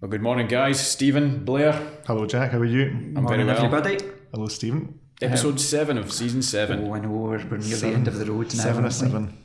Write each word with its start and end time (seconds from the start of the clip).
Well, 0.00 0.10
good 0.10 0.20
morning, 0.20 0.46
guys. 0.46 0.78
Stephen, 0.78 1.42
Blair. 1.42 1.72
Hello, 2.06 2.26
Jack. 2.26 2.52
How 2.52 2.58
are 2.58 2.66
you? 2.66 2.90
I'm 2.90 3.22
Morning, 3.22 3.46
very 3.46 3.58
well. 3.58 3.64
everybody. 3.64 3.98
Hello, 4.30 4.46
Stephen. 4.46 5.00
Episode 5.22 5.58
seven 5.58 5.96
of 5.96 6.12
season 6.12 6.42
seven. 6.42 6.84
Oh, 6.86 6.94
I 6.94 7.00
know 7.00 7.08
we're, 7.08 7.38
we're 7.46 7.56
near 7.56 7.78
the 7.78 7.88
end 7.88 8.06
of 8.06 8.18
the 8.18 8.26
road 8.26 8.48
now. 8.54 8.62
Seven 8.62 8.84
aren't 8.84 8.86
of 8.88 8.92
seven. 8.92 9.38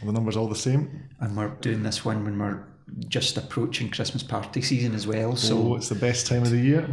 Are 0.00 0.06
the 0.06 0.12
numbers 0.12 0.34
all 0.34 0.48
the 0.48 0.54
same? 0.56 1.10
And 1.20 1.36
we're 1.36 1.48
doing 1.56 1.82
this 1.82 2.06
one 2.06 2.24
when 2.24 2.38
we're 2.38 2.64
just 3.08 3.36
approaching 3.36 3.90
Christmas 3.90 4.22
party 4.22 4.62
season 4.62 4.94
as 4.94 5.06
well. 5.06 5.36
So 5.36 5.58
oh, 5.58 5.76
it's 5.76 5.90
the 5.90 5.94
best 5.94 6.26
time 6.26 6.42
of 6.42 6.50
the 6.52 6.58
year. 6.58 6.88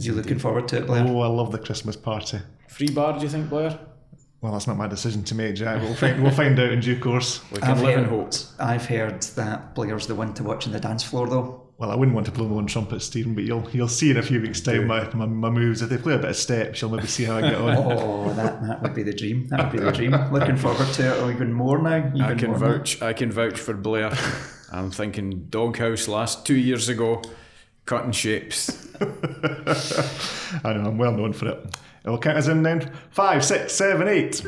you're 0.00 0.16
looking 0.16 0.40
forward 0.40 0.66
to 0.68 0.78
it, 0.78 0.86
Blair? 0.88 1.04
Oh, 1.06 1.20
I 1.20 1.28
love 1.28 1.52
the 1.52 1.60
Christmas 1.60 1.94
party. 1.94 2.40
Free 2.68 2.90
bar, 2.90 3.18
do 3.18 3.22
you 3.22 3.28
think, 3.28 3.50
Blair? 3.50 3.78
Well, 4.42 4.52
that's 4.52 4.66
not 4.66 4.76
my 4.76 4.88
decision 4.88 5.22
to 5.24 5.36
make, 5.36 5.54
Jack. 5.54 5.80
We'll 5.80 5.94
find, 5.94 6.20
we'll 6.20 6.32
find 6.32 6.58
out 6.58 6.72
in 6.72 6.80
due 6.80 6.98
course. 6.98 7.40
We 7.52 7.60
can 7.60 7.80
live 7.80 7.96
in 7.96 8.04
hope. 8.06 8.32
I've 8.58 8.84
heard 8.84 9.22
that 9.22 9.76
Blair's 9.76 10.08
the 10.08 10.16
one 10.16 10.34
to 10.34 10.42
watch 10.42 10.66
on 10.66 10.72
the 10.72 10.80
dance 10.80 11.04
floor, 11.04 11.28
though. 11.28 11.62
Well, 11.78 11.92
I 11.92 11.94
wouldn't 11.94 12.14
want 12.14 12.26
to 12.26 12.32
blow 12.32 12.48
my 12.48 12.56
own 12.56 12.66
trumpet, 12.66 13.02
Stephen, 13.02 13.34
but 13.34 13.44
you'll 13.44 13.68
you'll 13.70 13.88
see 13.88 14.10
in 14.10 14.16
a 14.16 14.22
few 14.22 14.40
weeks' 14.40 14.60
time 14.60 14.88
my, 14.88 15.08
my, 15.14 15.26
my 15.26 15.48
moves. 15.48 15.80
If 15.80 15.90
they 15.90 15.96
play 15.96 16.14
a 16.14 16.18
bit 16.18 16.30
of 16.30 16.36
steps, 16.36 16.80
you'll 16.80 16.90
maybe 16.90 17.06
see 17.06 17.24
how 17.24 17.36
I 17.36 17.40
get 17.40 17.54
on. 17.54 17.76
Oh, 17.76 18.34
that, 18.34 18.62
that 18.62 18.82
would 18.82 18.94
be 18.94 19.04
the 19.04 19.12
dream. 19.12 19.46
That 19.48 19.60
would 19.64 19.72
be 19.72 19.84
the 19.84 19.92
dream. 19.92 20.12
Looking 20.32 20.56
forward 20.56 20.86
to 20.92 21.28
it 21.28 21.34
even 21.34 21.52
more 21.52 21.78
now. 21.80 21.98
Even 22.08 22.22
I 22.22 22.34
can 22.34 22.50
more 22.50 22.58
now. 22.58 22.78
vouch. 22.78 23.00
I 23.00 23.12
can 23.12 23.30
vouch 23.30 23.58
for 23.58 23.74
Blair. 23.74 24.12
I'm 24.72 24.90
thinking 24.90 25.46
doghouse 25.50 26.08
last 26.08 26.44
two 26.46 26.56
years 26.56 26.88
ago, 26.88 27.22
cutting 27.84 28.12
shapes. 28.12 28.88
I 29.00 30.72
know, 30.72 30.88
I'm 30.88 30.98
well 30.98 31.12
known 31.12 31.32
for 31.32 31.48
it. 31.48 31.76
It'll 32.04 32.18
count 32.18 32.38
us 32.38 32.48
in 32.48 32.62
then. 32.62 32.90
Five, 33.10 33.44
six, 33.44 33.72
seven, 33.72 34.08
eight. 34.08 34.44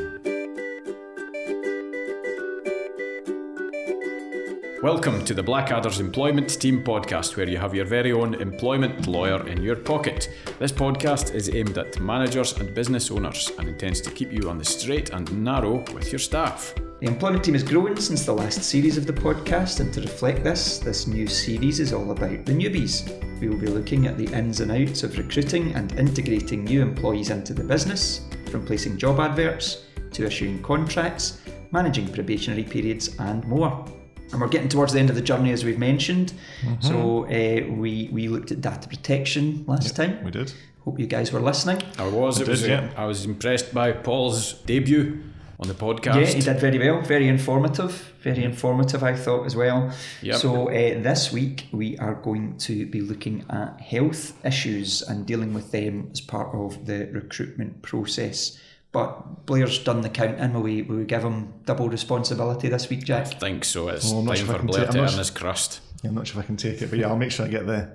Welcome 4.82 5.24
to 5.24 5.32
the 5.32 5.42
Blackadder's 5.42 5.98
Employment 5.98 6.60
Team 6.60 6.84
podcast, 6.84 7.36
where 7.38 7.48
you 7.48 7.56
have 7.56 7.74
your 7.74 7.86
very 7.86 8.12
own 8.12 8.34
employment 8.34 9.06
lawyer 9.06 9.48
in 9.48 9.62
your 9.62 9.76
pocket. 9.76 10.28
This 10.58 10.72
podcast 10.72 11.34
is 11.34 11.48
aimed 11.54 11.78
at 11.78 11.98
managers 12.00 12.52
and 12.58 12.74
business 12.74 13.10
owners 13.10 13.50
and 13.58 13.66
intends 13.66 14.02
to 14.02 14.10
keep 14.10 14.30
you 14.30 14.50
on 14.50 14.58
the 14.58 14.64
straight 14.64 15.08
and 15.10 15.42
narrow 15.42 15.82
with 15.94 16.12
your 16.12 16.18
staff. 16.18 16.74
The 17.04 17.10
employment 17.10 17.44
team 17.44 17.52
has 17.52 17.62
grown 17.62 17.98
since 17.98 18.24
the 18.24 18.32
last 18.32 18.62
series 18.62 18.96
of 18.96 19.06
the 19.06 19.12
podcast, 19.12 19.80
and 19.80 19.92
to 19.92 20.00
reflect 20.00 20.42
this, 20.42 20.78
this 20.78 21.06
new 21.06 21.26
series 21.26 21.78
is 21.78 21.92
all 21.92 22.10
about 22.12 22.46
the 22.46 22.52
newbies. 22.52 23.06
We 23.40 23.50
will 23.50 23.58
be 23.58 23.66
looking 23.66 24.06
at 24.06 24.16
the 24.16 24.24
ins 24.34 24.60
and 24.60 24.72
outs 24.72 25.02
of 25.02 25.18
recruiting 25.18 25.74
and 25.74 25.92
integrating 25.98 26.64
new 26.64 26.80
employees 26.80 27.28
into 27.28 27.52
the 27.52 27.62
business, 27.62 28.22
from 28.50 28.64
placing 28.64 28.96
job 28.96 29.20
adverts 29.20 29.84
to 30.12 30.24
issuing 30.24 30.62
contracts, 30.62 31.42
managing 31.72 32.10
probationary 32.10 32.64
periods, 32.64 33.14
and 33.18 33.44
more. 33.44 33.84
And 34.32 34.40
we're 34.40 34.48
getting 34.48 34.70
towards 34.70 34.94
the 34.94 34.98
end 34.98 35.10
of 35.10 35.16
the 35.16 35.20
journey, 35.20 35.52
as 35.52 35.62
we've 35.62 35.78
mentioned. 35.78 36.32
So 36.80 37.26
uh, 37.26 37.70
we 37.70 38.08
we 38.12 38.28
looked 38.28 38.50
at 38.50 38.62
data 38.62 38.88
protection 38.88 39.66
last 39.66 39.94
time. 39.94 40.24
We 40.24 40.30
did. 40.30 40.54
Hope 40.86 40.98
you 40.98 41.06
guys 41.06 41.32
were 41.32 41.40
listening. 41.40 41.82
I 41.98 42.08
was. 42.08 42.40
It 42.40 42.44
did, 42.44 42.50
was. 42.52 42.66
yeah. 42.66 42.90
I 42.96 43.04
was 43.04 43.26
impressed 43.26 43.74
by 43.74 43.92
Paul's 43.92 44.54
debut 44.62 45.22
on 45.60 45.68
the 45.68 45.74
podcast. 45.74 46.14
Yeah, 46.16 46.26
he 46.26 46.40
did 46.40 46.58
very 46.60 46.78
well. 46.78 47.00
Very 47.02 47.28
informative. 47.28 48.12
Very 48.22 48.42
informative, 48.44 49.02
I 49.02 49.14
thought 49.14 49.46
as 49.46 49.54
well. 49.56 49.92
Yep. 50.22 50.36
So 50.36 50.68
uh, 50.68 50.72
this 51.02 51.32
week 51.32 51.66
we 51.72 51.96
are 51.98 52.14
going 52.14 52.56
to 52.58 52.86
be 52.86 53.00
looking 53.00 53.44
at 53.50 53.80
health 53.80 54.32
issues 54.44 55.02
and 55.02 55.26
dealing 55.26 55.54
with 55.54 55.70
them 55.72 56.08
as 56.12 56.20
part 56.20 56.54
of 56.54 56.86
the 56.86 57.08
recruitment 57.12 57.82
process. 57.82 58.58
But 58.92 59.44
Blair's 59.46 59.78
done 59.80 60.02
the 60.02 60.08
counting. 60.08 60.52
Will 60.52 60.62
we, 60.62 60.82
will 60.82 60.96
we 60.98 61.04
give 61.04 61.24
him 61.24 61.52
double 61.66 61.88
responsibility 61.88 62.68
this 62.68 62.88
week, 62.88 63.04
Jack? 63.04 63.26
I 63.26 63.30
think 63.30 63.64
so. 63.64 63.88
It's 63.88 64.10
Well, 64.10 64.24
time 64.24 64.36
sure 64.36 64.46
for 64.58 64.62
Blair 64.62 64.84
take- 64.84 64.92
to 64.92 65.00
earn 65.02 65.18
his 65.18 65.30
crust. 65.30 65.80
I'm 66.04 66.14
not 66.14 66.26
sure 66.26 66.38
if 66.38 66.44
I 66.44 66.46
can 66.46 66.56
take 66.56 66.80
it, 66.82 66.90
but 66.90 66.98
yeah, 66.98 67.08
I'll 67.08 67.16
make 67.16 67.32
sure 67.32 67.46
I 67.46 67.48
get 67.48 67.66
the 67.66 67.88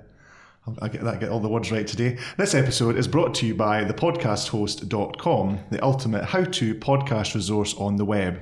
I'll 0.66 0.88
get 0.88 1.02
that 1.02 1.20
get 1.20 1.30
all 1.30 1.40
the 1.40 1.48
words 1.48 1.72
right 1.72 1.86
today. 1.86 2.18
This 2.36 2.54
episode 2.54 2.96
is 2.96 3.08
brought 3.08 3.34
to 3.36 3.46
you 3.46 3.54
by 3.54 3.84
thepodcasthost.com, 3.84 5.58
the 5.70 5.82
ultimate 5.82 6.24
how-to 6.24 6.74
podcast 6.74 7.34
resource 7.34 7.74
on 7.74 7.96
the 7.96 8.04
web. 8.04 8.40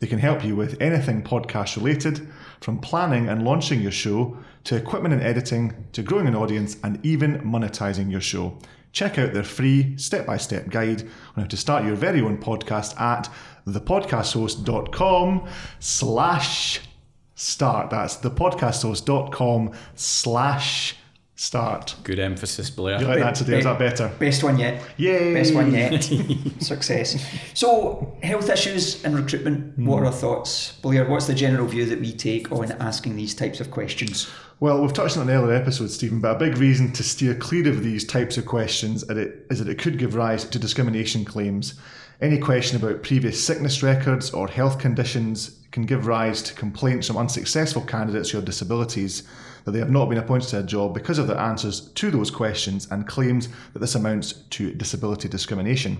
They 0.00 0.06
can 0.06 0.18
help 0.18 0.44
you 0.44 0.54
with 0.56 0.80
anything 0.80 1.22
podcast 1.22 1.76
related, 1.76 2.28
from 2.60 2.78
planning 2.80 3.28
and 3.28 3.44
launching 3.44 3.80
your 3.80 3.92
show 3.92 4.36
to 4.64 4.76
equipment 4.76 5.14
and 5.14 5.22
editing 5.22 5.86
to 5.92 6.02
growing 6.02 6.26
an 6.26 6.36
audience 6.36 6.76
and 6.84 6.98
even 7.04 7.40
monetizing 7.40 8.10
your 8.10 8.20
show. 8.20 8.58
Check 8.92 9.18
out 9.18 9.32
their 9.32 9.42
free 9.42 9.96
step-by-step 9.96 10.68
guide 10.68 11.02
on 11.02 11.42
how 11.42 11.46
to 11.46 11.56
start 11.56 11.84
your 11.84 11.96
very 11.96 12.20
own 12.20 12.38
podcast 12.38 13.00
at 13.00 13.28
thepodcasthost.com 13.66 15.48
slash 15.80 16.80
start. 17.34 17.90
That's 17.90 18.18
thepodcasthost.com 18.18 19.72
slash 19.94 20.96
start. 21.36 21.96
Good 22.04 22.18
emphasis, 22.18 22.70
Blair. 22.70 23.00
You 23.00 23.06
like 23.06 23.18
that 23.18 23.34
today? 23.34 23.58
Is 23.58 23.64
that 23.64 23.78
better? 23.78 24.10
Best 24.18 24.42
one 24.44 24.58
yet. 24.58 24.82
Yay! 24.96 25.34
Best 25.34 25.54
one 25.54 25.72
yet. 25.72 26.02
Success. 26.60 27.24
So, 27.54 28.16
health 28.22 28.48
issues 28.48 29.04
and 29.04 29.16
recruitment. 29.16 29.74
Hmm. 29.74 29.86
What 29.86 30.02
are 30.02 30.06
our 30.06 30.12
thoughts, 30.12 30.72
Blair? 30.82 31.04
What's 31.08 31.26
the 31.26 31.34
general 31.34 31.66
view 31.66 31.86
that 31.86 32.00
we 32.00 32.12
take 32.12 32.52
on 32.52 32.72
asking 32.72 33.16
these 33.16 33.34
types 33.34 33.60
of 33.60 33.70
questions? 33.70 34.30
Well, 34.60 34.80
we've 34.80 34.92
touched 34.92 35.16
on 35.16 35.28
it 35.28 35.32
in 35.32 35.38
earlier 35.38 35.56
episodes, 35.56 35.94
Stephen, 35.94 36.20
but 36.20 36.36
a 36.36 36.38
big 36.38 36.56
reason 36.58 36.92
to 36.92 37.02
steer 37.02 37.34
clear 37.34 37.68
of 37.68 37.82
these 37.82 38.04
types 38.04 38.38
of 38.38 38.46
questions 38.46 39.02
is 39.02 39.08
that 39.08 39.48
that 39.48 39.68
it 39.68 39.78
could 39.78 39.98
give 39.98 40.14
rise 40.14 40.44
to 40.44 40.58
discrimination 40.58 41.24
claims. 41.24 41.74
Any 42.20 42.38
question 42.38 42.76
about 42.76 43.02
previous 43.02 43.44
sickness 43.44 43.82
records 43.82 44.30
or 44.30 44.46
health 44.46 44.78
conditions 44.78 45.60
can 45.72 45.84
give 45.84 46.06
rise 46.06 46.42
to 46.42 46.54
complaints 46.54 47.08
from 47.08 47.16
unsuccessful 47.16 47.82
candidates 47.82 48.30
who 48.30 48.38
have 48.38 48.44
disabilities 48.44 49.24
that 49.64 49.72
they 49.72 49.80
have 49.80 49.90
not 49.90 50.08
been 50.08 50.18
appointed 50.18 50.48
to 50.50 50.60
a 50.60 50.62
job 50.62 50.94
because 50.94 51.18
of 51.18 51.26
their 51.26 51.38
answers 51.38 51.90
to 51.92 52.10
those 52.10 52.30
questions 52.30 52.86
and 52.90 53.06
claims 53.06 53.48
that 53.72 53.80
this 53.80 53.94
amounts 53.94 54.32
to 54.50 54.72
disability 54.74 55.28
discrimination. 55.28 55.98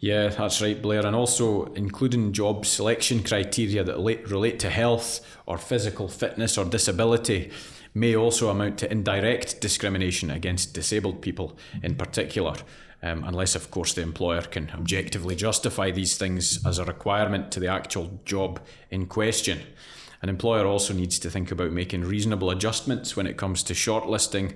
Yeah, 0.00 0.28
that's 0.28 0.60
right, 0.60 0.82
Blair. 0.82 1.06
And 1.06 1.16
also 1.16 1.72
including 1.72 2.34
job 2.34 2.66
selection 2.66 3.22
criteria 3.22 3.82
that 3.84 3.96
relate, 3.96 4.58
to 4.58 4.68
health 4.68 5.20
or 5.46 5.56
physical 5.56 6.08
fitness 6.08 6.58
or 6.58 6.66
disability 6.66 7.50
may 7.94 8.14
also 8.14 8.50
amount 8.50 8.76
to 8.78 8.92
indirect 8.92 9.62
discrimination 9.62 10.30
against 10.30 10.74
disabled 10.74 11.22
people 11.22 11.56
in 11.82 11.94
particular. 11.94 12.54
Um, 13.04 13.22
unless, 13.24 13.54
of 13.54 13.70
course, 13.70 13.92
the 13.92 14.00
employer 14.00 14.40
can 14.40 14.70
objectively 14.70 15.36
justify 15.36 15.90
these 15.90 16.16
things 16.16 16.64
as 16.64 16.78
a 16.78 16.86
requirement 16.86 17.52
to 17.52 17.60
the 17.60 17.68
actual 17.68 18.18
job 18.24 18.60
in 18.90 19.04
question. 19.04 19.60
An 20.22 20.30
employer 20.30 20.66
also 20.66 20.94
needs 20.94 21.18
to 21.18 21.28
think 21.28 21.50
about 21.50 21.70
making 21.70 22.00
reasonable 22.00 22.48
adjustments 22.48 23.14
when 23.14 23.26
it 23.26 23.36
comes 23.36 23.62
to 23.64 23.74
shortlisting 23.74 24.54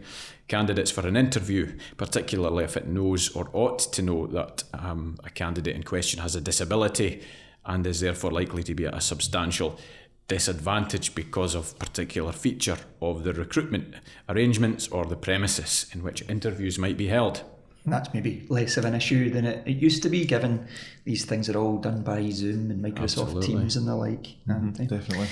candidates 0.48 0.91
for 0.91 1.06
an 1.06 1.14
interview, 1.14 1.76
particularly 1.98 2.64
if 2.64 2.75
it 2.75 2.88
knows 2.88 3.28
or 3.37 3.50
ought 3.53 3.81
to 3.92 4.00
know 4.00 4.26
that 4.28 4.64
um, 4.72 5.19
a 5.25 5.28
candidate 5.28 5.76
in 5.76 5.82
question 5.82 6.22
has 6.22 6.34
a 6.34 6.41
disability 6.41 7.22
and 7.66 7.87
is 7.87 8.00
therefore 8.00 8.31
likely 8.31 8.62
to 8.62 8.75
be 8.75 8.87
at 8.87 8.97
a 8.97 9.00
substantial 9.03 9.78
disadvantage 10.26 11.14
because 11.14 11.54
of 11.54 11.78
particular 11.78 12.32
feature 12.32 12.78
of 13.03 13.25
the 13.25 13.34
recruitment 13.34 13.92
arrangements 14.26 14.88
or 14.88 15.04
the 15.04 15.16
premises 15.16 15.84
in 15.92 16.03
which 16.03 16.26
interviews 16.31 16.78
might 16.78 16.97
be 16.97 17.08
held. 17.08 17.44
That's 17.91 18.12
maybe 18.15 18.47
less 18.49 18.76
of 18.76 18.84
an 18.84 18.94
issue 18.94 19.31
than 19.31 19.44
it, 19.44 19.66
it 19.66 19.76
used 19.76 20.03
to 20.04 20.09
be, 20.09 20.25
given 20.25 20.66
these 21.04 21.25
things 21.25 21.49
are 21.49 21.59
all 21.59 21.78
done 21.78 22.03
by 22.03 22.31
Zoom 22.31 22.71
and 22.71 22.84
Microsoft 22.84 23.03
Absolutely. 23.03 23.47
Teams 23.47 23.76
and 23.76 23.88
the 23.88 23.97
like. 23.97 24.26
aren't 24.49 24.76
they? 24.76 24.87
Definitely. 24.87 25.28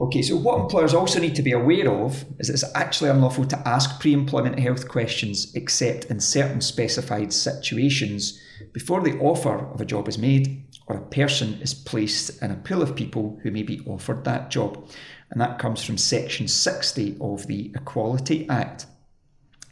Okay, 0.00 0.22
so 0.22 0.36
what 0.36 0.60
employers 0.60 0.94
also 0.94 1.18
need 1.18 1.34
to 1.34 1.42
be 1.42 1.50
aware 1.50 1.90
of 1.90 2.24
is 2.38 2.48
it's 2.48 2.64
actually 2.76 3.10
unlawful 3.10 3.44
to 3.46 3.68
ask 3.68 4.00
pre 4.00 4.12
employment 4.12 4.58
health 4.60 4.86
questions 4.86 5.52
except 5.56 6.04
in 6.04 6.20
certain 6.20 6.60
specified 6.60 7.32
situations 7.32 8.40
before 8.72 9.00
the 9.00 9.18
offer 9.18 9.66
of 9.72 9.80
a 9.80 9.84
job 9.84 10.06
is 10.06 10.16
made 10.16 10.64
or 10.86 10.96
a 10.96 11.06
person 11.06 11.58
is 11.60 11.74
placed 11.74 12.40
in 12.40 12.52
a 12.52 12.56
pool 12.56 12.80
of 12.80 12.94
people 12.94 13.40
who 13.42 13.50
may 13.50 13.64
be 13.64 13.80
offered 13.86 14.24
that 14.24 14.50
job. 14.50 14.88
And 15.30 15.40
that 15.40 15.58
comes 15.58 15.82
from 15.82 15.98
Section 15.98 16.46
60 16.46 17.16
of 17.20 17.46
the 17.48 17.72
Equality 17.74 18.48
Act. 18.48 18.86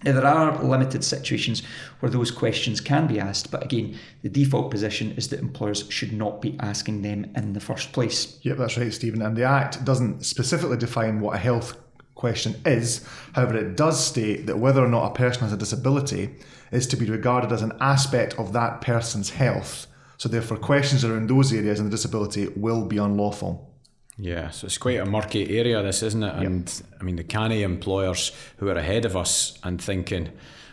Now, 0.04 0.12
there 0.12 0.26
are 0.26 0.62
limited 0.62 1.02
situations 1.02 1.62
where 2.00 2.10
those 2.10 2.30
questions 2.30 2.80
can 2.80 3.06
be 3.06 3.18
asked, 3.18 3.50
but 3.50 3.64
again, 3.64 3.98
the 4.22 4.28
default 4.28 4.70
position 4.70 5.12
is 5.12 5.28
that 5.28 5.40
employers 5.40 5.86
should 5.88 6.12
not 6.12 6.42
be 6.42 6.56
asking 6.60 7.02
them 7.02 7.32
in 7.34 7.54
the 7.54 7.60
first 7.60 7.92
place. 7.92 8.38
Yep, 8.42 8.58
that's 8.58 8.76
right, 8.76 8.92
Stephen. 8.92 9.22
And 9.22 9.36
the 9.36 9.44
Act 9.44 9.84
doesn't 9.84 10.24
specifically 10.24 10.76
define 10.76 11.20
what 11.20 11.34
a 11.34 11.38
health 11.38 11.78
question 12.14 12.56
is. 12.66 13.06
However, 13.32 13.56
it 13.56 13.76
does 13.76 14.04
state 14.04 14.46
that 14.46 14.58
whether 14.58 14.84
or 14.84 14.88
not 14.88 15.10
a 15.10 15.14
person 15.14 15.42
has 15.42 15.52
a 15.52 15.56
disability 15.56 16.34
is 16.72 16.86
to 16.88 16.96
be 16.96 17.06
regarded 17.06 17.52
as 17.52 17.62
an 17.62 17.72
aspect 17.80 18.38
of 18.38 18.52
that 18.52 18.82
person's 18.82 19.30
health. 19.30 19.86
So, 20.18 20.28
therefore, 20.28 20.56
questions 20.56 21.04
around 21.04 21.28
those 21.28 21.52
areas 21.52 21.78
and 21.78 21.86
the 21.86 21.94
disability 21.94 22.48
will 22.56 22.84
be 22.84 22.98
unlawful. 22.98 23.70
Yeah, 24.18 24.50
so 24.50 24.66
it's 24.66 24.78
quite 24.78 24.98
a 24.98 25.04
murky 25.04 25.58
area, 25.58 25.82
this, 25.82 26.02
isn't 26.02 26.22
it? 26.22 26.34
And 26.46 26.82
I 26.98 27.04
mean, 27.04 27.16
the 27.16 27.24
canny 27.24 27.62
employers 27.62 28.32
who 28.56 28.68
are 28.68 28.76
ahead 28.76 29.04
of 29.04 29.14
us 29.14 29.58
and 29.62 29.80
thinking, 29.80 30.30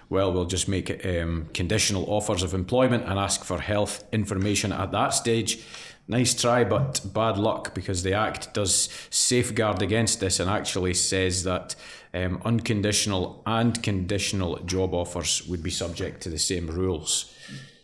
well, 0.10 0.32
we'll 0.32 0.46
just 0.46 0.68
make 0.70 0.90
it 0.90 1.22
um, 1.22 1.50
conditional 1.54 2.06
offers 2.08 2.44
of 2.44 2.54
employment 2.54 3.04
and 3.06 3.20
ask 3.20 3.44
for 3.44 3.60
health 3.60 4.04
information 4.14 4.72
at 4.72 4.92
that 4.92 5.10
stage. 5.10 5.62
Nice 6.08 6.40
try, 6.40 6.64
but 6.64 7.02
bad 7.14 7.38
luck 7.38 7.74
because 7.74 8.04
the 8.04 8.14
Act 8.14 8.54
does 8.54 8.90
safeguard 9.10 9.82
against 9.82 10.20
this 10.20 10.40
and 10.40 10.50
actually 10.50 10.94
says 10.94 11.44
that 11.44 11.76
um, 12.14 12.42
unconditional 12.46 13.42
and 13.46 13.82
conditional 13.82 14.60
job 14.60 14.94
offers 14.94 15.46
would 15.48 15.64
be 15.64 15.72
subject 15.72 16.22
to 16.22 16.30
the 16.30 16.38
same 16.38 16.68
rules. 16.68 17.34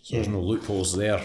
So 0.03 0.15
there's 0.15 0.27
no 0.27 0.39
loopholes 0.39 0.95
there. 0.95 1.21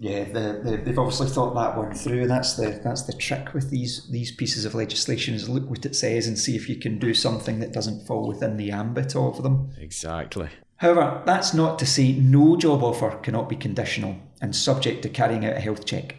Yeah, 0.00 0.24
the, 0.24 0.60
the, 0.62 0.76
they've 0.84 0.98
obviously 0.98 1.28
thought 1.28 1.54
that 1.54 1.76
one 1.76 1.92
through, 1.92 2.22
and 2.22 2.30
that's 2.30 2.54
the 2.54 2.80
that's 2.84 3.02
the 3.02 3.12
trick 3.12 3.52
with 3.52 3.68
these 3.70 4.08
these 4.10 4.30
pieces 4.30 4.64
of 4.64 4.74
legislation 4.74 5.34
is 5.34 5.48
look 5.48 5.68
what 5.68 5.84
it 5.84 5.96
says 5.96 6.28
and 6.28 6.38
see 6.38 6.54
if 6.54 6.68
you 6.68 6.76
can 6.76 7.00
do 7.00 7.12
something 7.12 7.58
that 7.58 7.72
doesn't 7.72 8.06
fall 8.06 8.28
within 8.28 8.56
the 8.56 8.70
ambit 8.70 9.16
of 9.16 9.42
them. 9.42 9.70
Exactly. 9.76 10.50
However, 10.76 11.20
that's 11.26 11.52
not 11.52 11.80
to 11.80 11.86
say 11.86 12.12
no 12.12 12.56
job 12.56 12.84
offer 12.84 13.10
cannot 13.22 13.48
be 13.48 13.56
conditional 13.56 14.16
and 14.40 14.54
subject 14.54 15.02
to 15.02 15.08
carrying 15.08 15.44
out 15.44 15.56
a 15.56 15.60
health 15.60 15.84
check. 15.84 16.14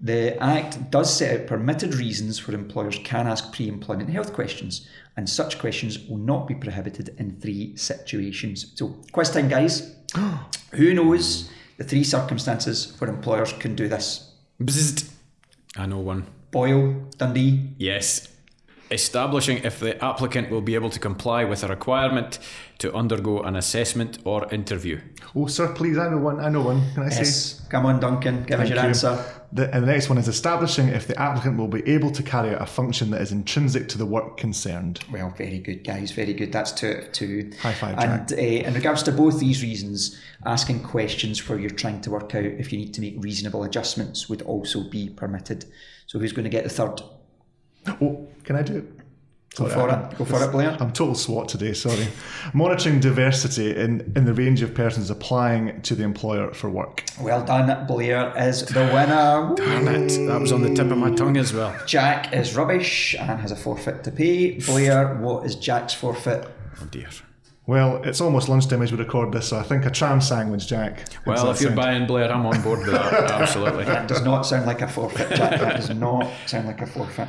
The 0.00 0.42
Act 0.42 0.90
does 0.90 1.14
set 1.14 1.40
out 1.40 1.46
permitted 1.46 1.94
reasons 1.94 2.46
where 2.46 2.54
employers 2.54 2.98
can 3.04 3.26
ask 3.26 3.52
pre 3.52 3.68
employment 3.68 4.08
health 4.08 4.32
questions, 4.32 4.88
and 5.16 5.28
such 5.28 5.58
questions 5.58 5.98
will 6.08 6.16
not 6.16 6.48
be 6.48 6.54
prohibited 6.54 7.14
in 7.18 7.38
three 7.38 7.76
situations. 7.76 8.72
So, 8.74 8.96
quiz 9.12 9.30
time, 9.30 9.48
guys. 9.48 9.94
Who 10.72 10.94
knows 10.94 11.50
the 11.76 11.84
three 11.84 12.04
circumstances 12.04 12.94
where 12.98 13.10
employers 13.10 13.52
can 13.54 13.74
do 13.74 13.88
this? 13.88 14.32
Bzzzt. 14.62 15.10
I 15.76 15.86
know 15.86 15.98
one. 15.98 16.26
Boyle, 16.50 17.08
Dundee, 17.18 17.70
Yes. 17.78 18.28
Establishing 18.94 19.58
if 19.64 19.80
the 19.80 20.02
applicant 20.04 20.50
will 20.50 20.60
be 20.60 20.76
able 20.76 20.88
to 20.88 21.00
comply 21.00 21.44
with 21.44 21.64
a 21.64 21.66
requirement 21.66 22.38
to 22.78 22.94
undergo 22.94 23.42
an 23.42 23.56
assessment 23.56 24.18
or 24.24 24.46
interview. 24.54 25.00
Oh, 25.34 25.46
sir, 25.48 25.74
please, 25.74 25.98
I 25.98 26.08
know 26.10 26.18
one. 26.18 26.38
I 26.38 26.48
know 26.48 26.62
one. 26.62 26.80
Can 26.94 27.02
I 27.02 27.08
say? 27.08 27.22
yes. 27.22 27.66
Come 27.68 27.86
on, 27.86 27.98
Duncan, 27.98 28.44
give 28.44 28.60
us 28.60 28.68
your 28.68 28.78
you. 28.78 28.84
answer. 28.84 29.24
The, 29.50 29.74
and 29.74 29.82
the 29.82 29.88
next 29.88 30.08
one 30.08 30.18
is 30.18 30.28
establishing 30.28 30.88
if 30.88 31.08
the 31.08 31.20
applicant 31.20 31.58
will 31.58 31.66
be 31.66 31.82
able 31.92 32.12
to 32.12 32.22
carry 32.22 32.54
out 32.54 32.62
a 32.62 32.66
function 32.66 33.10
that 33.10 33.20
is 33.20 33.32
intrinsic 33.32 33.88
to 33.88 33.98
the 33.98 34.06
work 34.06 34.36
concerned. 34.36 35.00
Well, 35.10 35.30
very 35.36 35.58
good, 35.58 35.82
guys. 35.82 36.12
Very 36.12 36.32
good. 36.32 36.52
That's 36.52 36.70
two 36.70 36.90
out 36.90 36.98
of 36.98 37.12
two. 37.12 37.50
High 37.62 37.72
five, 37.72 37.98
And 37.98 38.32
uh, 38.32 38.36
in 38.36 38.74
regards 38.74 39.02
to 39.04 39.12
both 39.12 39.40
these 39.40 39.60
reasons, 39.60 40.20
asking 40.46 40.84
questions 40.84 41.48
where 41.48 41.58
you're 41.58 41.70
trying 41.70 42.00
to 42.02 42.10
work 42.10 42.32
out 42.36 42.44
if 42.44 42.72
you 42.72 42.78
need 42.78 42.94
to 42.94 43.00
make 43.00 43.16
reasonable 43.18 43.64
adjustments 43.64 44.28
would 44.28 44.42
also 44.42 44.88
be 44.88 45.08
permitted. 45.08 45.64
So, 46.06 46.20
who's 46.20 46.32
going 46.32 46.44
to 46.44 46.50
get 46.50 46.62
the 46.62 46.70
third? 46.70 47.00
Oh, 48.00 48.26
can 48.44 48.56
I 48.56 48.62
do 48.62 48.76
it? 48.78 48.84
Go 49.56 49.68
for 49.68 49.88
I'm- 49.88 50.10
it. 50.10 50.18
Go 50.18 50.24
for 50.24 50.42
it, 50.42 50.50
Blair. 50.50 50.76
I'm 50.80 50.90
total 50.92 51.14
swot 51.14 51.48
today, 51.48 51.74
sorry. 51.74 52.08
Monitoring 52.54 52.98
diversity 52.98 53.70
in, 53.76 54.12
in 54.16 54.24
the 54.24 54.34
range 54.34 54.62
of 54.62 54.74
persons 54.74 55.10
applying 55.10 55.80
to 55.82 55.94
the 55.94 56.02
employer 56.02 56.52
for 56.52 56.68
work. 56.68 57.04
Well 57.20 57.44
done. 57.44 57.86
Blair 57.86 58.32
is 58.36 58.62
the 58.64 58.80
winner. 58.80 59.54
Darn 59.54 59.86
it. 59.88 60.26
That 60.26 60.40
was 60.40 60.50
on 60.50 60.62
the 60.62 60.74
tip 60.74 60.90
of 60.90 60.98
my 60.98 61.10
tongue 61.14 61.36
as 61.36 61.52
well. 61.52 61.72
Jack 61.86 62.32
is 62.32 62.56
rubbish 62.56 63.14
and 63.16 63.38
has 63.40 63.52
a 63.52 63.56
forfeit 63.56 64.02
to 64.04 64.10
pay. 64.10 64.58
Blair, 64.58 65.14
what 65.16 65.46
is 65.46 65.54
Jack's 65.54 65.94
forfeit? 65.94 66.48
Oh 66.82 66.86
dear. 66.86 67.08
Well, 67.66 68.02
it's 68.04 68.20
almost 68.20 68.50
lunchtime 68.50 68.82
as 68.82 68.92
we 68.92 68.98
record 68.98 69.32
this, 69.32 69.48
so 69.48 69.58
I 69.58 69.62
think 69.62 69.86
a 69.86 69.90
tram 69.90 70.20
sandwich, 70.20 70.66
Jack. 70.66 71.06
Well, 71.24 71.50
if 71.50 71.62
you're 71.62 71.70
sound? 71.70 71.76
buying 71.76 72.06
Blair, 72.06 72.30
I'm 72.30 72.44
on 72.44 72.60
board 72.60 72.80
with 72.80 72.92
that. 72.92 73.30
Absolutely. 73.30 73.84
That 73.84 74.06
does 74.06 74.22
not 74.22 74.42
sound 74.42 74.66
like 74.66 74.82
a 74.82 74.88
forfeit, 74.88 75.30
Jack. 75.34 75.58
That 75.60 75.76
does 75.76 75.88
not 75.90 76.30
sound 76.46 76.66
like 76.66 76.82
a 76.82 76.86
forfeit. 76.86 77.28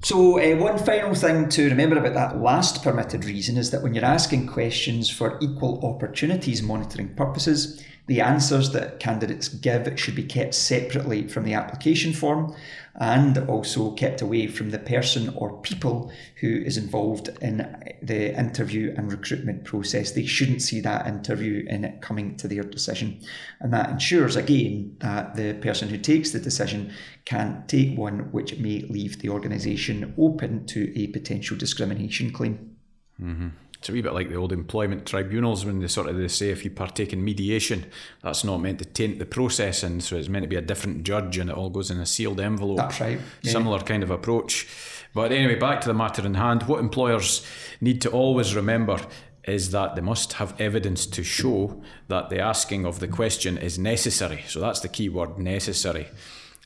So, 0.00 0.40
uh, 0.40 0.56
one 0.56 0.78
final 0.78 1.14
thing 1.14 1.48
to 1.50 1.68
remember 1.68 1.98
about 1.98 2.14
that 2.14 2.40
last 2.40 2.82
permitted 2.82 3.24
reason 3.24 3.56
is 3.56 3.70
that 3.70 3.82
when 3.82 3.94
you're 3.94 4.04
asking 4.04 4.48
questions 4.48 5.10
for 5.10 5.38
equal 5.40 5.84
opportunities 5.84 6.62
monitoring 6.62 7.14
purposes, 7.14 7.82
the 8.06 8.20
answers 8.20 8.70
that 8.72 8.98
candidates 8.98 9.48
give 9.48 9.98
should 9.98 10.16
be 10.16 10.24
kept 10.24 10.54
separately 10.54 11.28
from 11.28 11.44
the 11.44 11.54
application 11.54 12.12
form 12.12 12.54
and 12.96 13.38
also 13.48 13.92
kept 13.92 14.20
away 14.20 14.48
from 14.48 14.70
the 14.70 14.78
person 14.78 15.32
or 15.36 15.60
people 15.62 16.12
who 16.40 16.48
is 16.48 16.76
involved 16.76 17.30
in 17.40 17.58
the 18.02 18.36
interview 18.38 18.92
and 18.96 19.10
recruitment 19.10 19.64
process. 19.64 20.12
They 20.12 20.26
shouldn't 20.26 20.62
see 20.62 20.80
that 20.80 21.06
interview 21.06 21.64
in 21.68 21.84
it 21.84 22.02
coming 22.02 22.36
to 22.36 22.48
their 22.48 22.64
decision. 22.64 23.20
And 23.60 23.72
that 23.72 23.88
ensures, 23.88 24.36
again, 24.36 24.96
that 24.98 25.36
the 25.36 25.54
person 25.54 25.88
who 25.88 25.96
takes 25.96 26.32
the 26.32 26.40
decision 26.40 26.92
can 27.24 27.64
take 27.66 27.96
one 27.96 28.30
which 28.32 28.58
may 28.58 28.80
leave 28.88 29.20
the 29.20 29.28
organisation 29.28 30.14
open 30.18 30.66
to 30.66 30.92
a 30.98 31.06
potential 31.08 31.56
discrimination 31.56 32.32
claim. 32.32 32.76
Mm-hmm. 33.20 33.48
It's 33.82 33.88
a 33.88 33.92
wee 33.92 34.00
bit 34.00 34.12
like 34.12 34.28
the 34.28 34.36
old 34.36 34.52
employment 34.52 35.06
tribunals 35.06 35.64
when 35.64 35.80
they 35.80 35.88
sort 35.88 36.08
of 36.08 36.16
they 36.16 36.28
say 36.28 36.50
if 36.50 36.64
you 36.64 36.70
partake 36.70 37.12
in 37.12 37.24
mediation, 37.24 37.86
that's 38.22 38.44
not 38.44 38.58
meant 38.58 38.78
to 38.78 38.84
taint 38.84 39.18
the 39.18 39.26
process, 39.26 39.82
and 39.82 40.02
so 40.04 40.16
it's 40.16 40.28
meant 40.28 40.44
to 40.44 40.48
be 40.48 40.54
a 40.54 40.60
different 40.60 41.02
judge, 41.02 41.36
and 41.36 41.50
it 41.50 41.56
all 41.56 41.68
goes 41.68 41.90
in 41.90 41.98
a 41.98 42.06
sealed 42.06 42.38
envelope. 42.38 42.76
That's 42.76 43.00
right. 43.00 43.18
Yeah. 43.42 43.50
Similar 43.50 43.80
kind 43.80 44.04
of 44.04 44.10
approach. 44.12 44.68
But 45.12 45.32
anyway, 45.32 45.56
back 45.56 45.80
to 45.80 45.88
the 45.88 45.94
matter 45.94 46.24
in 46.24 46.34
hand. 46.34 46.62
What 46.64 46.78
employers 46.78 47.44
need 47.80 48.00
to 48.02 48.10
always 48.10 48.54
remember 48.54 49.00
is 49.44 49.72
that 49.72 49.96
they 49.96 50.00
must 50.00 50.34
have 50.34 50.60
evidence 50.60 51.04
to 51.06 51.24
show 51.24 51.82
that 52.06 52.30
the 52.30 52.38
asking 52.38 52.86
of 52.86 53.00
the 53.00 53.08
question 53.08 53.58
is 53.58 53.80
necessary. 53.80 54.44
So 54.46 54.60
that's 54.60 54.78
the 54.78 54.88
key 54.88 55.08
word 55.08 55.38
necessary. 55.38 56.06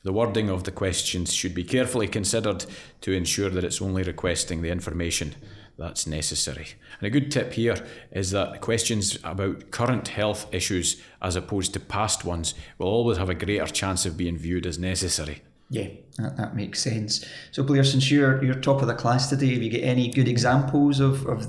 The 0.02 0.12
wording 0.12 0.48
of 0.48 0.64
the 0.64 0.70
questions 0.70 1.34
should 1.34 1.54
be 1.54 1.64
carefully 1.64 2.06
considered 2.06 2.64
to 3.00 3.12
ensure 3.12 3.50
that 3.50 3.64
it's 3.64 3.82
only 3.82 4.02
requesting 4.02 4.62
the 4.62 4.70
information 4.70 5.34
that's 5.78 6.06
necessary. 6.06 6.68
And 7.00 7.06
a 7.06 7.10
good 7.10 7.30
tip 7.30 7.52
here 7.52 7.76
is 8.10 8.30
that 8.30 8.60
questions 8.60 9.18
about 9.24 9.70
current 9.70 10.08
health 10.08 10.46
issues 10.52 11.02
as 11.20 11.36
opposed 11.36 11.72
to 11.74 11.80
past 11.80 12.24
ones 12.24 12.54
will 12.78 12.88
always 12.88 13.18
have 13.18 13.28
a 13.28 13.34
greater 13.34 13.66
chance 13.66 14.06
of 14.06 14.16
being 14.16 14.38
viewed 14.38 14.66
as 14.66 14.78
necessary. 14.78 15.42
Yeah, 15.68 15.88
that, 16.18 16.36
that 16.36 16.56
makes 16.56 16.80
sense. 16.80 17.24
So, 17.50 17.62
Blair, 17.64 17.82
since 17.82 18.10
you're 18.10 18.42
you're 18.44 18.54
top 18.54 18.82
of 18.82 18.88
the 18.88 18.94
class 18.94 19.28
today, 19.28 19.52
have 19.54 19.62
you 19.62 19.70
got 19.70 19.82
any 19.82 20.08
good 20.08 20.28
examples 20.28 21.00
of, 21.00 21.26
of 21.26 21.48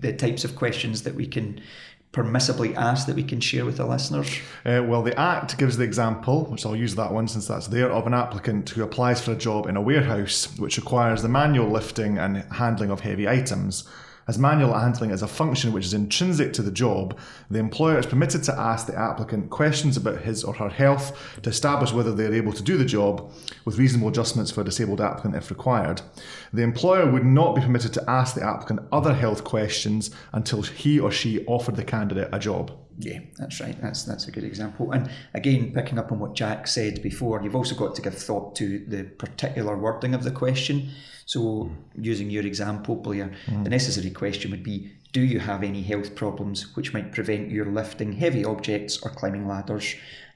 the 0.00 0.12
types 0.12 0.44
of 0.44 0.54
questions 0.54 1.02
that 1.02 1.14
we 1.14 1.26
can 1.26 1.60
permissibly 2.16 2.74
ask 2.74 3.06
that 3.06 3.14
we 3.14 3.22
can 3.22 3.40
share 3.40 3.66
with 3.66 3.76
the 3.76 3.84
listeners? 3.84 4.26
Uh, 4.64 4.82
well, 4.82 5.02
the 5.02 5.18
Act 5.20 5.58
gives 5.58 5.76
the 5.76 5.84
example, 5.84 6.46
which 6.46 6.64
I'll 6.64 6.74
use 6.74 6.94
that 6.94 7.12
one 7.12 7.28
since 7.28 7.46
that's 7.46 7.66
there, 7.66 7.92
of 7.92 8.06
an 8.06 8.14
applicant 8.14 8.70
who 8.70 8.82
applies 8.82 9.20
for 9.20 9.32
a 9.32 9.36
job 9.36 9.66
in 9.66 9.76
a 9.76 9.82
warehouse, 9.82 10.48
which 10.58 10.78
requires 10.78 11.20
the 11.20 11.28
manual 11.28 11.68
lifting 11.68 12.16
and 12.16 12.38
handling 12.52 12.90
of 12.90 13.00
heavy 13.00 13.28
items. 13.28 13.84
As 14.28 14.40
manual 14.40 14.76
handling 14.76 15.12
is 15.12 15.22
a 15.22 15.28
function 15.28 15.72
which 15.72 15.84
is 15.84 15.94
intrinsic 15.94 16.52
to 16.54 16.62
the 16.62 16.72
job, 16.72 17.16
the 17.48 17.60
employer 17.60 18.00
is 18.00 18.06
permitted 18.06 18.42
to 18.44 18.58
ask 18.58 18.88
the 18.88 18.98
applicant 18.98 19.50
questions 19.50 19.96
about 19.96 20.22
his 20.22 20.42
or 20.42 20.54
her 20.54 20.68
health 20.68 21.16
to 21.42 21.50
establish 21.50 21.92
whether 21.92 22.12
they 22.12 22.26
are 22.26 22.34
able 22.34 22.52
to 22.52 22.62
do 22.62 22.76
the 22.76 22.84
job, 22.84 23.32
with 23.64 23.78
reasonable 23.78 24.08
adjustments 24.08 24.50
for 24.50 24.62
a 24.62 24.64
disabled 24.64 25.00
applicant 25.00 25.36
if 25.36 25.48
required. 25.48 26.02
The 26.52 26.62
employer 26.62 27.08
would 27.08 27.24
not 27.24 27.54
be 27.54 27.60
permitted 27.60 27.92
to 27.94 28.10
ask 28.10 28.34
the 28.34 28.42
applicant 28.42 28.80
other 28.90 29.14
health 29.14 29.44
questions 29.44 30.10
until 30.32 30.62
he 30.62 30.98
or 30.98 31.12
she 31.12 31.46
offered 31.46 31.76
the 31.76 31.84
candidate 31.84 32.28
a 32.32 32.40
job. 32.40 32.72
Yeah, 32.98 33.20
that's 33.36 33.60
right. 33.60 33.80
That's 33.80 34.04
that's 34.04 34.26
a 34.28 34.30
good 34.30 34.44
example. 34.44 34.92
And 34.92 35.10
again, 35.34 35.72
picking 35.72 35.98
up 35.98 36.12
on 36.12 36.18
what 36.18 36.34
Jack 36.34 36.66
said 36.66 37.02
before, 37.02 37.42
you've 37.42 37.56
also 37.56 37.74
got 37.74 37.94
to 37.96 38.02
give 38.02 38.14
thought 38.14 38.54
to 38.56 38.84
the 38.86 39.04
particular 39.04 39.76
wording 39.76 40.14
of 40.14 40.24
the 40.24 40.30
question. 40.30 40.90
So, 41.26 41.70
using 42.00 42.30
your 42.30 42.46
example, 42.46 42.94
Blair, 42.94 43.32
the 43.64 43.68
necessary 43.68 44.10
question 44.10 44.52
would 44.52 44.62
be 44.62 44.92
Do 45.12 45.20
you 45.20 45.40
have 45.40 45.62
any 45.62 45.82
health 45.82 46.14
problems 46.14 46.74
which 46.76 46.94
might 46.94 47.12
prevent 47.12 47.50
your 47.50 47.66
lifting 47.66 48.12
heavy 48.12 48.44
objects 48.44 48.98
or 49.02 49.10
climbing 49.10 49.46
ladders? 49.46 49.94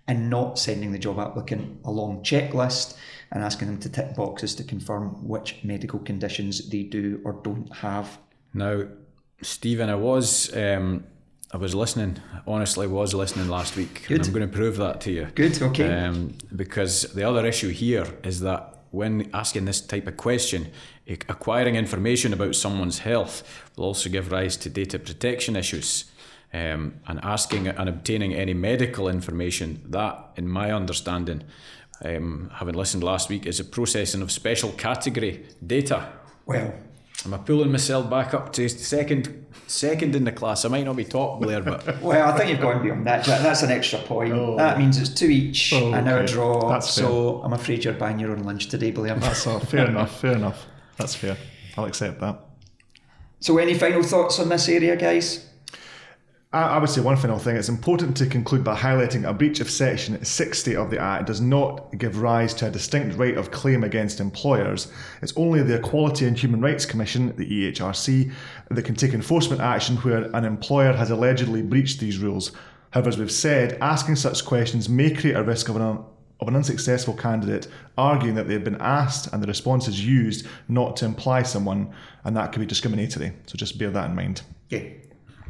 And 0.09 0.29
not 0.29 0.59
sending 0.59 0.91
the 0.91 0.99
job 0.99 1.21
applicant 1.21 1.83
a 1.85 1.91
long 1.93 2.25
checklist 2.25 2.97
and 3.31 3.45
asking 3.45 3.69
them 3.69 3.79
to 3.79 3.89
tick 3.89 4.17
boxes 4.17 4.57
to 4.57 4.65
confirm 4.65 5.27
which 5.27 5.63
medical 5.63 6.01
conditions 6.01 6.69
they 6.69 6.83
do 6.83 7.21
or 7.25 7.35
don't 7.45 7.73
have. 7.77 8.19
Now, 8.53 8.89
Stephen, 9.41 9.89
I 9.89 9.95
was 9.95 10.55
um, 10.57 11.05
I 11.53 11.57
was 11.57 11.75
listening. 11.75 12.19
Honestly, 12.47 12.87
was 12.87 13.13
listening 13.13 13.49
last 13.49 13.77
week, 13.77 14.05
Good. 14.07 14.19
and 14.19 14.27
I'm 14.27 14.33
going 14.33 14.49
to 14.49 14.57
prove 14.57 14.77
that 14.77 15.01
to 15.03 15.11
you. 15.11 15.27
Good, 15.35 15.61
okay. 15.61 16.05
Um, 16.05 16.35
because 16.55 17.03
the 17.13 17.29
other 17.29 17.45
issue 17.45 17.71
here 17.71 18.07
is 18.23 18.41
that 18.41 18.85
when 18.93 19.29
asking 19.35 19.65
this 19.65 19.81
type 19.81 20.07
of 20.07 20.17
question, 20.17 20.69
acquiring 21.29 21.75
information 21.75 22.33
about 22.33 22.55
someone's 22.55 23.01
health 23.01 23.43
will 23.77 23.85
also 23.85 24.09
give 24.09 24.31
rise 24.31 24.57
to 24.59 24.71
data 24.71 24.99
protection 24.99 25.57
issues. 25.57 26.05
Um, 26.53 26.95
and 27.07 27.21
asking 27.23 27.69
and 27.69 27.89
obtaining 27.89 28.35
any 28.35 28.55
medical 28.55 29.09
information, 29.09 29.83
that, 29.91 30.31
in 30.37 30.49
my 30.49 30.73
understanding, 30.73 31.45
um, 32.05 32.51
having 32.55 32.75
listened 32.75 33.05
last 33.05 33.29
week, 33.29 33.47
is 33.47 33.61
a 33.61 33.65
processing 33.65 34.21
of 34.21 34.33
special 34.33 34.73
category 34.73 35.47
data. 35.65 36.09
Well, 36.47 36.75
Am 37.25 37.35
I 37.35 37.39
pulling 37.39 37.71
myself 37.71 38.09
back 38.09 38.33
up 38.33 38.53
to 38.55 38.69
second 38.69 39.47
second 39.67 40.15
in 40.17 40.25
the 40.25 40.33
class? 40.33 40.65
I 40.65 40.69
might 40.69 40.85
not 40.87 40.97
be 40.97 41.05
top, 41.05 41.41
Blair, 41.41 41.61
but 41.63 42.01
Well, 42.03 42.27
I 42.33 42.37
think 42.37 42.51
you've 42.51 42.61
gone 42.61 42.83
beyond 42.83 43.07
that. 43.07 43.25
Jack. 43.25 43.43
That's 43.43 43.63
an 43.63 43.71
extra 43.71 43.99
point. 43.99 44.33
Oh. 44.33 44.57
That 44.57 44.79
means 44.79 44.97
it's 44.99 45.11
two 45.13 45.27
each, 45.27 45.73
Oh, 45.75 45.93
and 45.93 46.07
now 46.07 46.19
a 46.21 46.27
draw. 46.27 46.71
That's 46.71 46.89
so 46.91 47.43
I'm 47.45 47.53
afraid 47.53 47.85
you're 47.85 47.93
buying 47.95 48.19
your 48.19 48.31
own 48.33 48.45
lunch 48.45 48.69
today, 48.69 48.91
Blair. 48.91 49.15
That's 49.17 49.47
all. 49.47 49.61
Fair 49.61 49.87
enough. 49.87 50.19
Fair 50.21 50.33
enough. 50.33 50.65
That's 50.97 51.15
fair. 51.15 51.37
I'll 51.77 51.85
accept 51.85 52.21
that. 52.21 52.39
so, 53.39 53.59
any 53.59 53.75
final 53.75 54.03
thoughts 54.03 54.39
on 54.41 54.49
this 54.49 54.69
area, 54.69 54.97
guys? 54.97 55.50
I, 56.53 56.79
would 56.79 56.91
say 56.91 57.01
one 57.01 57.17
final 57.17 57.39
thing. 57.39 57.55
It's 57.55 57.69
important 57.69 58.17
to 58.17 58.27
conclude 58.27 58.65
by 58.65 58.77
highlighting 58.77 59.29
a 59.29 59.33
breach 59.33 59.61
of 59.61 59.71
Section 59.71 60.25
60 60.25 60.75
of 60.75 60.91
the 60.91 60.99
Act 60.99 61.29
does 61.29 61.41
not 61.41 61.97
give 61.97 62.21
rise 62.21 62.53
to 62.55 62.67
a 62.67 62.71
distinct 62.71 63.17
right 63.17 63.37
of 63.37 63.53
claim 63.53 63.85
against 63.85 64.19
employers. 64.19 64.93
It's 65.23 65.33
only 65.37 65.63
the 65.63 65.77
Equality 65.77 66.27
and 66.27 66.37
Human 66.37 66.61
Rights 66.61 66.87
Commission, 66.87 67.37
the 67.37 67.47
EHRC, 67.47 68.33
that 68.69 68.83
can 68.83 68.97
take 68.97 69.15
enforcement 69.15 69.61
action 69.61 69.97
where 69.99 70.25
an 70.35 70.45
employer 70.45 70.93
has 70.93 71.11
allegedly 71.11 71.63
breached 71.63 72.01
these 72.01 72.19
rules. 72.19 72.51
However, 72.91 73.11
as 73.11 73.19
we've 73.19 73.31
said, 73.31 73.79
asking 73.81 74.17
such 74.17 74.45
questions 74.45 74.89
may 74.89 75.11
create 75.15 75.37
a 75.37 75.45
risk 75.45 75.69
of 75.69 75.77
an 75.77 76.05
of 76.41 76.49
an 76.49 76.57
unsuccessful 76.57 77.13
candidate 77.13 77.69
arguing 77.99 78.35
that 78.35 78.49
they've 78.49 78.65
been 78.65 78.81
asked 78.81 79.31
and 79.31 79.43
the 79.43 79.47
response 79.47 79.87
is 79.89 80.05
used 80.05 80.47
not 80.69 80.97
to 80.97 81.05
imply 81.05 81.43
someone, 81.43 81.93
and 82.25 82.35
that 82.35 82.51
could 82.51 82.61
be 82.61 82.67
discriminatory. 82.67 83.33
So 83.47 83.57
just 83.59 83.79
bear 83.79 83.91
that 83.91 84.09
in 84.09 84.17
mind. 84.17 84.41
Yeah. 84.71 84.89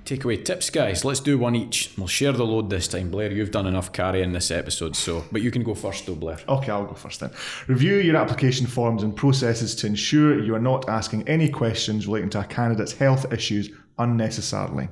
Takeaway 0.04 0.45
tips, 0.45 0.71
guys. 0.71 1.04
Let's 1.04 1.21
do 1.21 1.38
one 1.38 1.54
each. 1.54 1.92
We'll 1.97 2.07
share 2.07 2.33
the 2.33 2.45
load 2.45 2.71
this 2.71 2.88
time. 2.88 3.11
Blair, 3.11 3.30
you've 3.30 3.50
done 3.50 3.66
enough 3.66 3.92
carrying 3.92 4.33
this 4.33 4.50
episode, 4.50 4.97
so 4.97 5.25
but 5.30 5.42
you 5.42 5.50
can 5.50 5.62
go 5.62 5.75
first, 5.75 6.07
though, 6.07 6.14
Blair. 6.14 6.38
Okay, 6.49 6.73
I'll 6.73 6.87
go 6.87 6.95
first 6.95 7.21
then. 7.21 7.30
Review 7.69 7.97
your 7.97 8.16
application 8.16 8.66
forms 8.66 9.02
and 9.02 9.14
processes 9.14 9.75
to 9.76 9.87
ensure 9.87 10.42
you 10.42 10.54
are 10.54 10.61
not 10.61 10.88
asking 10.88 11.28
any 11.28 11.49
questions 11.49 12.07
relating 12.07 12.30
to 12.30 12.40
a 12.40 12.45
candidate's 12.45 12.92
health 12.92 13.33
issues 13.33 13.71
unnecessarily. 13.99 14.88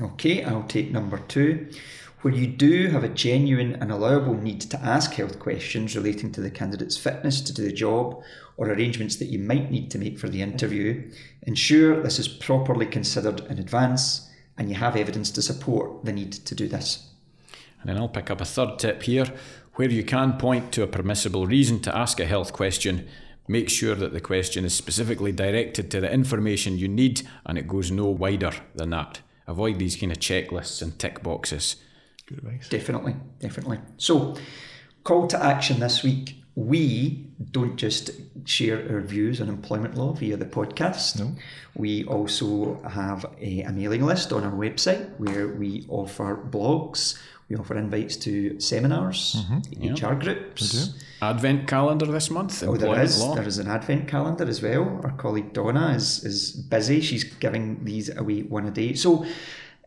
Okay, 0.00 0.44
I'll 0.44 0.62
take 0.64 0.92
number 0.92 1.18
two. 1.18 1.68
Where 2.20 2.34
you 2.34 2.46
do 2.46 2.88
have 2.88 3.02
a 3.02 3.08
genuine 3.08 3.76
and 3.76 3.90
allowable 3.90 4.34
need 4.34 4.60
to 4.60 4.80
ask 4.80 5.14
health 5.14 5.38
questions 5.38 5.96
relating 5.96 6.30
to 6.32 6.42
the 6.42 6.50
candidate's 6.50 6.98
fitness 6.98 7.40
to 7.40 7.54
do 7.54 7.64
the 7.64 7.72
job 7.72 8.22
or 8.58 8.68
arrangements 8.68 9.16
that 9.16 9.30
you 9.30 9.38
might 9.38 9.70
need 9.70 9.90
to 9.90 9.98
make 9.98 10.18
for 10.18 10.28
the 10.28 10.42
interview, 10.42 11.10
ensure 11.42 12.02
this 12.02 12.18
is 12.18 12.28
properly 12.28 12.84
considered 12.84 13.40
in 13.48 13.58
advance 13.58 14.29
and 14.60 14.68
you 14.68 14.74
have 14.74 14.94
evidence 14.94 15.30
to 15.30 15.40
support 15.40 16.04
the 16.04 16.12
need 16.12 16.32
to 16.32 16.54
do 16.54 16.68
this. 16.68 17.08
And 17.80 17.88
then 17.88 17.96
I'll 17.96 18.10
pick 18.10 18.30
up 18.30 18.42
a 18.42 18.44
third 18.44 18.78
tip 18.78 19.02
here. 19.02 19.24
Where 19.76 19.88
you 19.88 20.04
can 20.04 20.34
point 20.34 20.70
to 20.72 20.82
a 20.82 20.86
permissible 20.86 21.46
reason 21.46 21.80
to 21.80 21.96
ask 21.96 22.20
a 22.20 22.26
health 22.26 22.52
question, 22.52 23.08
make 23.48 23.70
sure 23.70 23.94
that 23.94 24.12
the 24.12 24.20
question 24.20 24.66
is 24.66 24.74
specifically 24.74 25.32
directed 25.32 25.90
to 25.90 26.00
the 26.02 26.12
information 26.12 26.76
you 26.76 26.88
need 26.88 27.22
and 27.46 27.56
it 27.56 27.66
goes 27.68 27.90
no 27.90 28.04
wider 28.04 28.52
than 28.74 28.90
that. 28.90 29.20
Avoid 29.46 29.78
these 29.78 29.96
kind 29.96 30.12
of 30.12 30.18
checklists 30.18 30.82
and 30.82 30.98
tick 30.98 31.22
boxes. 31.22 31.76
Good 32.26 32.38
advice. 32.38 32.68
Definitely, 32.68 33.16
definitely. 33.38 33.78
So, 33.96 34.36
call 35.04 35.26
to 35.28 35.42
action 35.42 35.80
this 35.80 36.02
week. 36.02 36.39
We 36.54 37.26
don't 37.52 37.76
just 37.76 38.10
share 38.44 38.86
our 38.90 39.00
views 39.00 39.40
on 39.40 39.48
employment 39.48 39.96
law 39.96 40.12
via 40.12 40.36
the 40.36 40.44
podcast. 40.44 41.18
No. 41.18 41.32
We 41.74 42.04
also 42.04 42.82
have 42.82 43.24
a, 43.40 43.62
a 43.62 43.72
mailing 43.72 44.04
list 44.04 44.32
on 44.32 44.44
our 44.44 44.52
website 44.52 45.18
where 45.18 45.48
we 45.48 45.86
offer 45.88 46.36
blogs, 46.36 47.18
we 47.48 47.56
offer 47.56 47.76
invites 47.76 48.16
to 48.18 48.60
seminars, 48.60 49.36
mm-hmm. 49.38 49.94
HR 49.94 50.14
groups. 50.14 50.94
Advent 51.22 51.66
calendar 51.66 52.06
this 52.06 52.30
month. 52.30 52.62
Oh, 52.62 52.76
there 52.76 53.00
is. 53.00 53.20
law. 53.20 53.34
There 53.34 53.46
is 53.46 53.58
an 53.58 53.68
advent 53.68 54.08
calendar 54.08 54.44
as 54.44 54.62
well. 54.62 55.00
Our 55.02 55.12
colleague 55.12 55.52
Donna 55.52 55.92
is, 55.94 56.24
is 56.24 56.52
busy. 56.52 57.00
She's 57.00 57.24
giving 57.24 57.84
these 57.84 58.14
away 58.16 58.42
one 58.42 58.66
a 58.66 58.70
day. 58.70 58.94
So 58.94 59.26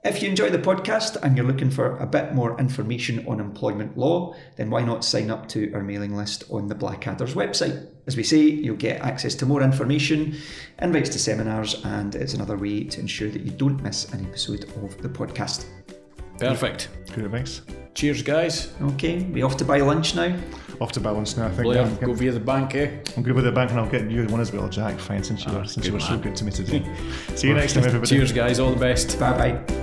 if 0.03 0.21
you 0.21 0.29
enjoy 0.29 0.49
the 0.49 0.57
podcast 0.57 1.15
and 1.23 1.37
you're 1.37 1.45
looking 1.45 1.71
for 1.71 1.97
a 1.97 2.05
bit 2.05 2.33
more 2.33 2.59
information 2.59 3.25
on 3.25 3.39
employment 3.39 3.97
law, 3.97 4.35
then 4.57 4.69
why 4.69 4.81
not 4.81 5.05
sign 5.05 5.31
up 5.31 5.47
to 5.49 5.71
our 5.73 5.81
mailing 5.81 6.15
list 6.15 6.43
on 6.49 6.67
the 6.67 6.75
Blackadder's 6.75 7.35
website? 7.35 7.87
As 8.05 8.17
we 8.17 8.23
say, 8.23 8.41
you'll 8.41 8.75
get 8.75 9.01
access 9.01 9.33
to 9.35 9.45
more 9.45 9.61
information, 9.61 10.35
invites 10.81 11.09
to 11.11 11.19
seminars, 11.19 11.81
and 11.85 12.15
it's 12.15 12.33
another 12.33 12.57
way 12.57 12.83
to 12.83 12.99
ensure 12.99 13.29
that 13.29 13.43
you 13.43 13.51
don't 13.51 13.81
miss 13.81 14.11
an 14.11 14.25
episode 14.25 14.65
of 14.83 15.01
the 15.01 15.07
podcast. 15.07 15.65
Perfect. 16.37 16.89
Good 17.13 17.25
advice. 17.25 17.61
Cheers, 17.93 18.23
guys. 18.23 18.73
Okay, 18.81 19.23
we 19.23 19.43
off 19.43 19.55
to 19.57 19.63
buy 19.63 19.79
lunch 19.79 20.15
now? 20.15 20.35
Off 20.81 20.91
to 20.93 20.99
balance 20.99 21.37
now, 21.37 21.45
I 21.45 21.51
think. 21.51 21.63
Blair, 21.63 21.83
I'm, 21.83 21.95
go 21.97 22.11
via 22.13 22.31
the 22.31 22.39
bank, 22.39 22.75
eh? 22.75 22.91
I'm 23.15 23.23
good 23.23 23.35
with 23.35 23.45
the 23.45 23.51
bank 23.51 23.71
and 23.71 23.79
I'll 23.79 23.89
get 23.89 24.09
you 24.09 24.25
one 24.25 24.41
as 24.41 24.51
well, 24.51 24.67
Jack. 24.67 24.99
Fine, 24.99 25.23
since 25.23 25.45
you 25.45 25.53
were, 25.53 25.63
since 25.63 25.85
you 25.85 25.91
good 25.91 26.01
were 26.01 26.05
so 26.05 26.17
good 26.17 26.35
to 26.35 26.43
me 26.43 26.51
today. 26.51 26.83
See 27.35 27.47
you 27.47 27.53
next 27.53 27.73
time, 27.73 27.85
everybody. 27.85 28.09
Cheers, 28.09 28.33
guys. 28.33 28.59
All 28.59 28.71
the 28.71 28.79
best. 28.79 29.17
Bye 29.17 29.53
bye. 29.53 29.82